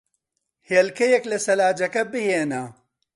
هێلکەیەک 0.69 1.23
لە 1.31 1.37
سەلاجەکە 1.45 2.03
بھێنە. 2.11 2.63